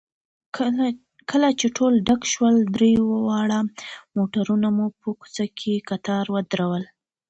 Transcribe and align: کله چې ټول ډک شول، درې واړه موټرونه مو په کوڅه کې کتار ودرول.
کله 1.29 1.49
چې 1.59 1.67
ټول 1.77 1.93
ډک 2.07 2.21
شول، 2.33 2.55
درې 2.75 2.91
واړه 3.25 3.59
موټرونه 4.15 4.67
مو 4.75 4.87
په 4.99 5.07
کوڅه 5.19 5.45
کې 5.59 5.85
کتار 5.89 6.25
ودرول. 6.35 6.83